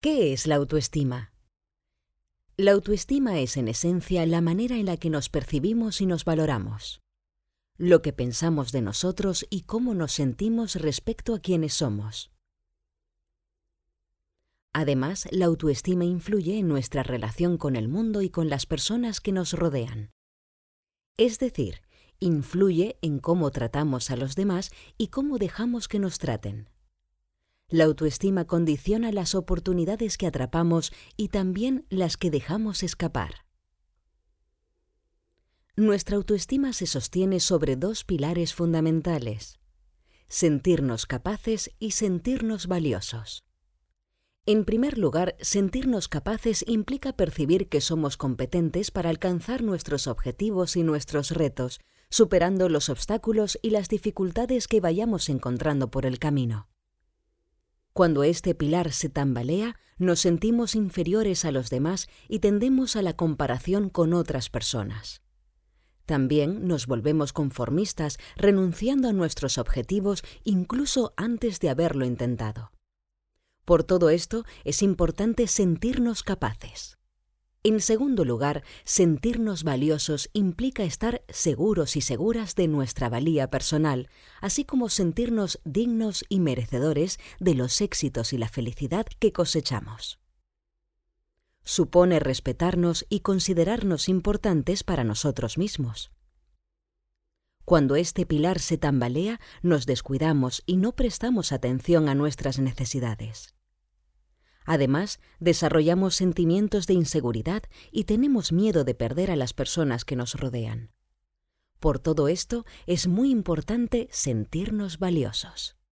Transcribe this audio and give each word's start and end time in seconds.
¿Qué 0.00 0.32
es 0.32 0.46
la 0.46 0.54
autoestima? 0.54 1.32
La 2.56 2.70
autoestima 2.70 3.40
es 3.40 3.56
en 3.56 3.66
esencia 3.66 4.24
la 4.26 4.40
manera 4.40 4.76
en 4.76 4.86
la 4.86 4.96
que 4.96 5.10
nos 5.10 5.28
percibimos 5.28 6.00
y 6.00 6.06
nos 6.06 6.24
valoramos, 6.24 7.02
lo 7.78 8.00
que 8.00 8.12
pensamos 8.12 8.70
de 8.70 8.80
nosotros 8.80 9.44
y 9.50 9.62
cómo 9.62 9.94
nos 9.94 10.12
sentimos 10.12 10.76
respecto 10.76 11.34
a 11.34 11.40
quienes 11.40 11.74
somos. 11.74 12.30
Además, 14.72 15.26
la 15.32 15.46
autoestima 15.46 16.04
influye 16.04 16.58
en 16.58 16.68
nuestra 16.68 17.02
relación 17.02 17.58
con 17.58 17.74
el 17.74 17.88
mundo 17.88 18.22
y 18.22 18.30
con 18.30 18.48
las 18.48 18.66
personas 18.66 19.20
que 19.20 19.32
nos 19.32 19.52
rodean. 19.52 20.12
Es 21.16 21.40
decir, 21.40 21.82
influye 22.20 22.98
en 23.02 23.18
cómo 23.18 23.50
tratamos 23.50 24.12
a 24.12 24.16
los 24.16 24.36
demás 24.36 24.70
y 24.96 25.08
cómo 25.08 25.38
dejamos 25.38 25.88
que 25.88 25.98
nos 25.98 26.20
traten. 26.20 26.68
La 27.70 27.84
autoestima 27.84 28.46
condiciona 28.46 29.12
las 29.12 29.34
oportunidades 29.34 30.16
que 30.16 30.26
atrapamos 30.26 30.90
y 31.18 31.28
también 31.28 31.84
las 31.90 32.16
que 32.16 32.30
dejamos 32.30 32.82
escapar. 32.82 33.44
Nuestra 35.76 36.16
autoestima 36.16 36.72
se 36.72 36.86
sostiene 36.86 37.40
sobre 37.40 37.76
dos 37.76 38.04
pilares 38.04 38.54
fundamentales, 38.54 39.58
sentirnos 40.28 41.04
capaces 41.04 41.70
y 41.78 41.90
sentirnos 41.90 42.68
valiosos. 42.68 43.44
En 44.46 44.64
primer 44.64 44.96
lugar, 44.96 45.36
sentirnos 45.38 46.08
capaces 46.08 46.64
implica 46.66 47.12
percibir 47.12 47.68
que 47.68 47.82
somos 47.82 48.16
competentes 48.16 48.90
para 48.90 49.10
alcanzar 49.10 49.62
nuestros 49.62 50.06
objetivos 50.06 50.74
y 50.74 50.84
nuestros 50.84 51.32
retos, 51.32 51.80
superando 52.08 52.70
los 52.70 52.88
obstáculos 52.88 53.58
y 53.60 53.70
las 53.70 53.90
dificultades 53.90 54.68
que 54.68 54.80
vayamos 54.80 55.28
encontrando 55.28 55.90
por 55.90 56.06
el 56.06 56.18
camino. 56.18 56.66
Cuando 57.98 58.22
este 58.22 58.54
pilar 58.54 58.92
se 58.92 59.08
tambalea, 59.08 59.74
nos 59.98 60.20
sentimos 60.20 60.76
inferiores 60.76 61.44
a 61.44 61.50
los 61.50 61.68
demás 61.68 62.06
y 62.28 62.38
tendemos 62.38 62.94
a 62.94 63.02
la 63.02 63.16
comparación 63.16 63.90
con 63.90 64.14
otras 64.14 64.50
personas. 64.50 65.20
También 66.06 66.68
nos 66.68 66.86
volvemos 66.86 67.32
conformistas, 67.32 68.18
renunciando 68.36 69.08
a 69.08 69.12
nuestros 69.12 69.58
objetivos 69.58 70.22
incluso 70.44 71.12
antes 71.16 71.58
de 71.58 71.70
haberlo 71.70 72.04
intentado. 72.04 72.70
Por 73.64 73.82
todo 73.82 74.10
esto 74.10 74.44
es 74.62 74.80
importante 74.84 75.48
sentirnos 75.48 76.22
capaces. 76.22 76.97
En 77.64 77.80
segundo 77.80 78.24
lugar, 78.24 78.62
sentirnos 78.84 79.64
valiosos 79.64 80.30
implica 80.32 80.84
estar 80.84 81.24
seguros 81.28 81.96
y 81.96 82.00
seguras 82.00 82.54
de 82.54 82.68
nuestra 82.68 83.08
valía 83.08 83.50
personal, 83.50 84.08
así 84.40 84.64
como 84.64 84.88
sentirnos 84.88 85.60
dignos 85.64 86.24
y 86.28 86.38
merecedores 86.38 87.18
de 87.40 87.54
los 87.54 87.80
éxitos 87.80 88.32
y 88.32 88.38
la 88.38 88.48
felicidad 88.48 89.06
que 89.18 89.32
cosechamos. 89.32 90.20
Supone 91.64 92.20
respetarnos 92.20 93.04
y 93.08 93.20
considerarnos 93.20 94.08
importantes 94.08 94.84
para 94.84 95.02
nosotros 95.02 95.58
mismos. 95.58 96.12
Cuando 97.64 97.96
este 97.96 98.24
pilar 98.24 98.60
se 98.60 98.78
tambalea, 98.78 99.40
nos 99.62 99.84
descuidamos 99.84 100.62
y 100.64 100.78
no 100.78 100.92
prestamos 100.92 101.52
atención 101.52 102.08
a 102.08 102.14
nuestras 102.14 102.58
necesidades. 102.60 103.57
Además, 104.70 105.18
desarrollamos 105.40 106.14
sentimientos 106.14 106.86
de 106.86 106.92
inseguridad 106.92 107.62
y 107.90 108.04
tenemos 108.04 108.52
miedo 108.52 108.84
de 108.84 108.94
perder 108.94 109.30
a 109.30 109.36
las 109.36 109.54
personas 109.54 110.04
que 110.04 110.14
nos 110.14 110.34
rodean. 110.34 110.90
Por 111.80 111.98
todo 111.98 112.28
esto, 112.28 112.66
es 112.86 113.06
muy 113.06 113.30
importante 113.30 114.08
sentirnos 114.10 114.98
valiosos. 114.98 115.77